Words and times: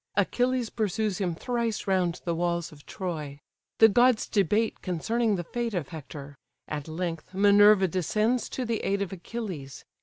Achilles 0.17 0.71
pursues 0.71 1.19
him 1.19 1.35
thrice 1.35 1.85
round 1.85 2.21
the 2.25 2.33
walls 2.33 2.71
of 2.71 2.87
Troy. 2.87 3.39
The 3.77 3.87
gods 3.87 4.27
debate 4.27 4.81
concerning 4.81 5.35
the 5.35 5.43
fate 5.43 5.75
of 5.75 5.89
Hector; 5.89 6.35
at 6.67 6.87
length 6.87 7.35
Minerva 7.35 7.87
descends 7.87 8.49
to 8.49 8.65
the 8.65 8.79
aid 8.79 9.03
of 9.03 9.13
Achilles. 9.13 9.85